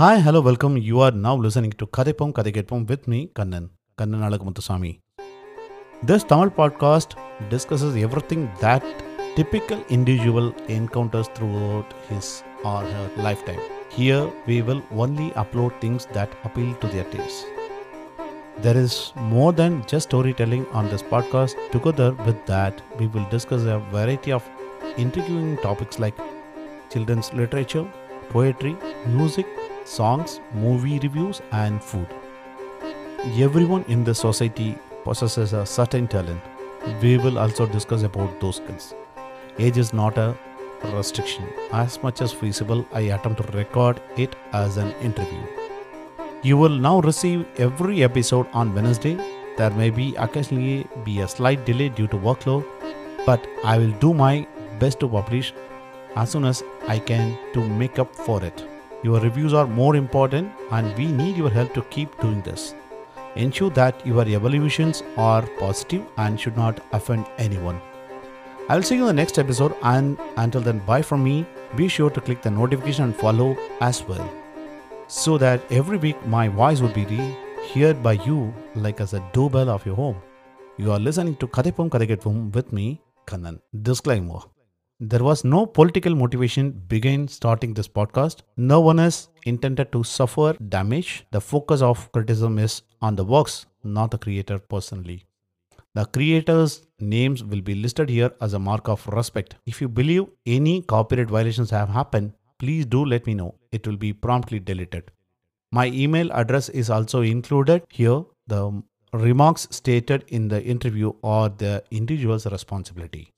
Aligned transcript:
Hi, 0.00 0.18
hello, 0.18 0.40
welcome. 0.40 0.78
You 0.78 1.00
are 1.00 1.10
now 1.10 1.32
listening 1.36 1.72
to 1.80 1.86
Kathaippom 1.86 2.30
Kathai 2.36 2.52
Ketpom 2.56 2.88
with 2.88 3.06
me, 3.06 3.18
Kannan, 3.38 3.68
Kannan 3.98 4.22
Alagamuthusamy. 4.26 4.92
This 6.02 6.24
Tamil 6.24 6.48
podcast 6.60 7.16
discusses 7.50 7.98
everything 8.04 8.48
that 8.62 8.82
typical 9.36 9.84
individual 9.90 10.54
encounters 10.68 11.28
throughout 11.34 11.92
his 12.08 12.42
or 12.64 12.80
her 12.80 13.10
lifetime. 13.18 13.60
Here, 13.90 14.24
we 14.46 14.62
will 14.62 14.82
only 14.92 15.28
upload 15.42 15.78
things 15.82 16.06
that 16.14 16.30
appeal 16.44 16.74
to 16.76 16.86
their 16.86 17.04
taste. 17.04 17.44
There 18.62 18.78
is 18.78 19.12
more 19.16 19.52
than 19.52 19.84
just 19.86 20.08
storytelling 20.08 20.66
on 20.68 20.88
this 20.88 21.02
podcast. 21.02 21.56
Together 21.72 22.12
with 22.24 22.46
that, 22.46 22.80
we 22.98 23.08
will 23.08 23.28
discuss 23.28 23.64
a 23.64 23.80
variety 23.92 24.32
of 24.32 24.48
intriguing 24.96 25.58
topics 25.58 25.98
like 25.98 26.28
children's 26.88 27.34
literature, 27.34 27.86
poetry, 28.30 28.78
music, 29.06 29.46
songs, 29.84 30.40
movie 30.54 30.98
reviews, 30.98 31.40
and 31.52 31.82
food. 31.82 32.06
Everyone 33.38 33.84
in 33.88 34.04
the 34.04 34.14
society 34.14 34.78
possesses 35.04 35.52
a 35.52 35.66
certain 35.66 36.06
talent. 36.08 36.40
We 37.02 37.18
will 37.18 37.38
also 37.38 37.66
discuss 37.66 38.02
about 38.02 38.40
those 38.40 38.56
skills. 38.56 38.94
Age 39.58 39.76
is 39.76 39.92
not 39.92 40.16
a 40.16 40.36
restriction. 40.94 41.44
As 41.72 42.02
much 42.02 42.22
as 42.22 42.32
feasible, 42.32 42.86
I 42.92 43.00
attempt 43.16 43.42
to 43.42 43.56
record 43.56 44.00
it 44.16 44.34
as 44.52 44.76
an 44.76 44.92
interview. 45.02 45.42
You 46.42 46.56
will 46.56 46.70
now 46.70 47.00
receive 47.00 47.46
every 47.58 48.02
episode 48.02 48.46
on 48.54 48.74
Wednesday. 48.74 49.18
There 49.58 49.70
may 49.70 49.90
be 49.90 50.14
occasionally 50.16 50.86
be 51.04 51.20
a 51.20 51.28
slight 51.28 51.66
delay 51.66 51.90
due 51.90 52.06
to 52.06 52.16
workload, 52.16 52.64
but 53.26 53.46
I 53.62 53.76
will 53.76 53.92
do 53.92 54.14
my 54.14 54.46
best 54.78 55.00
to 55.00 55.08
publish 55.08 55.52
as 56.16 56.30
soon 56.30 56.46
as 56.46 56.62
I 56.88 56.98
can 56.98 57.36
to 57.52 57.68
make 57.68 57.98
up 57.98 58.16
for 58.16 58.42
it. 58.42 58.64
Your 59.02 59.20
reviews 59.20 59.54
are 59.54 59.66
more 59.66 59.96
important 59.96 60.52
and 60.70 60.96
we 60.96 61.06
need 61.06 61.36
your 61.36 61.50
help 61.50 61.72
to 61.74 61.82
keep 61.82 62.20
doing 62.20 62.42
this. 62.42 62.74
Ensure 63.36 63.70
that 63.70 64.06
your 64.06 64.26
evaluations 64.26 65.02
are 65.16 65.46
positive 65.58 66.04
and 66.18 66.38
should 66.38 66.56
not 66.56 66.80
offend 66.92 67.26
anyone. 67.38 67.80
I'll 68.68 68.82
see 68.82 68.96
you 68.96 69.02
in 69.02 69.06
the 69.08 69.12
next 69.12 69.38
episode 69.38 69.74
and 69.82 70.18
until 70.36 70.60
then 70.60 70.80
bye 70.80 71.02
from 71.02 71.24
me. 71.24 71.46
Be 71.76 71.88
sure 71.88 72.10
to 72.10 72.20
click 72.20 72.42
the 72.42 72.50
notification 72.50 73.04
and 73.04 73.16
follow 73.16 73.56
as 73.80 74.02
well 74.04 74.28
so 75.06 75.36
that 75.38 75.60
every 75.72 75.96
week 75.96 76.24
my 76.26 76.46
voice 76.48 76.80
will 76.80 76.90
be 76.90 77.34
heard 77.74 78.02
by 78.02 78.12
you 78.12 78.54
like 78.74 79.00
as 79.00 79.14
a 79.14 79.24
doorbell 79.32 79.68
of 79.70 79.84
your 79.84 79.96
home. 79.96 80.16
You 80.76 80.92
are 80.92 81.00
listening 81.00 81.36
to 81.36 81.48
Kathaippom 81.48 81.90
Kathai 81.90 82.08
Ketpom 82.08 82.54
with 82.54 82.72
me, 82.72 83.02
Kannan. 83.26 83.60
Disclaimer. 83.82 84.40
There 85.02 85.24
was 85.24 85.44
no 85.44 85.64
political 85.64 86.14
motivation 86.14 86.72
behind 86.72 87.30
starting 87.30 87.72
this 87.72 87.88
podcast. 87.88 88.40
No 88.58 88.82
one 88.82 88.98
is 88.98 89.28
intended 89.46 89.92
to 89.92 90.04
suffer 90.04 90.52
damage. 90.68 91.24
The 91.30 91.40
focus 91.40 91.80
of 91.80 92.12
criticism 92.12 92.58
is 92.58 92.82
on 93.00 93.16
the 93.16 93.24
works, 93.24 93.64
not 93.82 94.10
the 94.10 94.18
creator 94.18 94.58
personally. 94.58 95.24
The 95.94 96.04
creators' 96.04 96.82
names 96.98 97.42
will 97.42 97.62
be 97.62 97.74
listed 97.74 98.10
here 98.10 98.32
as 98.42 98.52
a 98.52 98.58
mark 98.58 98.90
of 98.90 99.06
respect. 99.08 99.56
If 99.64 99.80
you 99.80 99.88
believe 99.88 100.26
any 100.44 100.82
copyright 100.82 101.30
violations 101.30 101.70
have 101.70 101.88
happened, 101.88 102.34
please 102.58 102.84
do 102.84 103.02
let 103.02 103.26
me 103.26 103.32
know. 103.32 103.54
It 103.72 103.86
will 103.86 103.96
be 103.96 104.12
promptly 104.12 104.60
deleted. 104.60 105.10
My 105.72 105.86
email 105.86 106.30
address 106.32 106.68
is 106.68 106.90
also 106.90 107.22
included 107.22 107.84
here. 107.88 108.22
The 108.48 108.82
remarks 109.14 109.66
stated 109.70 110.26
in 110.28 110.48
the 110.48 110.62
interview 110.62 111.14
are 111.24 111.48
the 111.48 111.84
individual's 111.90 112.44
responsibility. 112.44 113.32